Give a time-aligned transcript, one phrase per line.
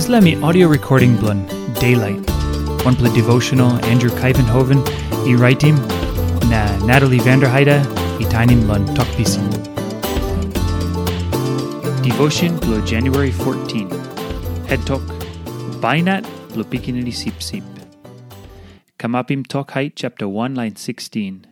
[0.00, 2.18] Islami audio recording blun Daylight.
[2.84, 4.80] One play devotional Andrew Kuyvenhoven,
[5.26, 5.76] e writing
[6.48, 7.84] na Natalie Vanderheide,
[8.18, 9.46] e tinin lun talkpisin.
[12.02, 13.90] Devotion blo January 14.
[14.66, 15.02] Head talk.
[15.84, 16.24] Bainat
[16.54, 17.64] blo pikinini sip sip.
[18.98, 21.46] Kamapim Tok Hait chapter 1 line 16.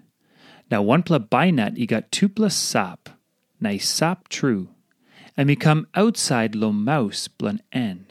[0.71, 3.11] Now one plus bainat e got two plus sap.
[3.61, 4.69] Na sap true.
[5.37, 8.07] And we come outside lo mouse blun en.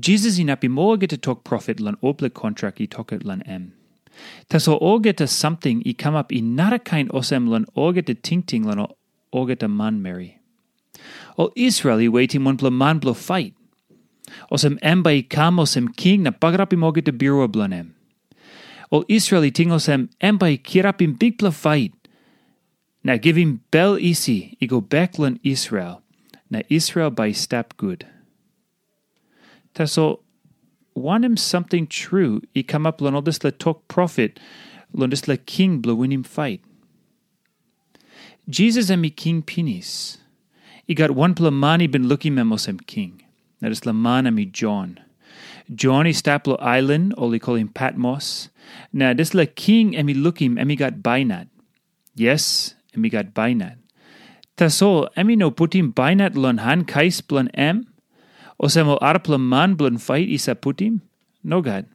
[0.00, 3.72] Jesus inapi mo get to talk profit lan oble contract i talk lan em.
[4.48, 8.06] Taso o get to something i come up i nara kind osem lan o get
[8.06, 8.86] to ting ting lan
[9.32, 10.38] o get to man mary.
[11.38, 13.54] O Israel i waiting one pla man blo fight.
[14.50, 17.94] Osem em ba i kam osem king na pagrapi mo get to biro blan em.
[18.90, 21.92] O Israel i ting osem em ba i kirapim big pla fight.
[23.04, 26.02] Na him bel isi i go back lan Israel.
[26.50, 28.06] Na Israel by step good.
[30.94, 34.38] Want him something true, i come up lonodis le talk prophet,
[34.94, 36.60] lonodis le king him fight.
[38.48, 40.18] Jesus me king pinis.
[40.88, 43.22] I got one plamani been looking memosem king.
[43.60, 44.98] That is man and me John.
[45.72, 48.48] John is Staplo Island, or they call him Patmos.
[48.92, 51.48] Now this le king and me look him and me got binat.
[52.14, 53.76] Yes, me got binat.
[54.56, 57.86] Taso, and me no put him binat lon han kais blon em.
[58.62, 61.00] O sem o arpla man blun fight isa putim?
[61.42, 61.86] No god.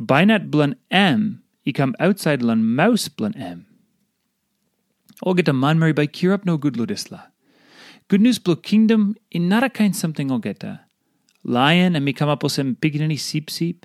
[0.00, 3.66] Binat blun em, i come outside lun mouse blun em.
[5.22, 7.24] O get a man mary by cure up no good ludisla.
[8.08, 10.80] Good news blue kingdom in not a kind something o get a.
[11.44, 13.84] Lion and me come up o sem piginini seep seep.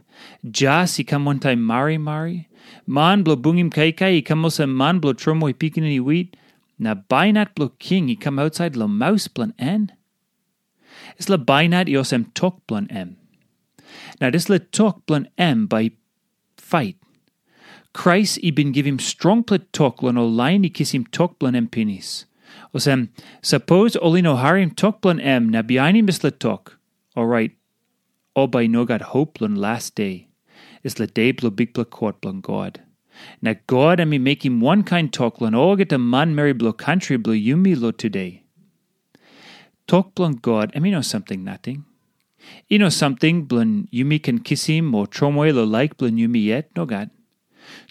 [0.49, 2.47] Jas i come one time mari mari.
[2.87, 6.37] Man blo bungim kai kai i come o man blo tromo i piginini wheat.
[6.80, 9.91] Na binat blo king i come outside lo mouse blun en
[11.17, 13.17] is le bainad i os em tok blun em.
[14.20, 15.92] Now this le tok blun em by
[16.58, 16.98] fight.
[17.93, 21.39] Christ i bin give him strong plet tok lon o line i kiss him tok
[21.39, 22.26] blun em pinis.
[22.73, 23.10] Os em,
[23.42, 26.77] suppose oli no harim tok blun em na behind him is le tok.
[27.16, 27.52] Alright,
[28.36, 30.27] o by no got hope blun last day.
[30.83, 32.82] Is le day blo big blo court blun God.
[33.42, 36.54] Na God and me make him one kind talk lon o get a man marry
[36.54, 38.42] blo country blo yumi lo today.
[39.88, 41.86] Talk blun God, know something nothing.
[42.70, 46.86] Know something blun yumi can kiss him or tromoy lo like blun yumi yet, no
[46.86, 47.10] God.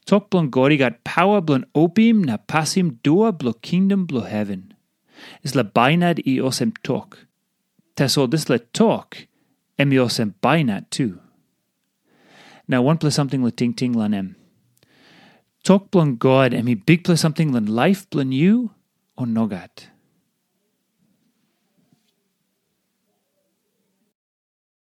[0.06, 4.22] Talk blun God, he got power blun opium na pass him dua blo kingdom blo
[4.22, 4.74] heaven.
[5.42, 7.26] Is la bainad i osem talk.
[7.94, 9.26] Tas all this la talk,
[9.78, 11.20] and me osem bainat too.
[12.66, 14.36] Now one plus something la ting ting lan em.
[15.62, 18.70] Talk blun God, me big plus something lan life blun you,
[19.16, 19.70] or no God.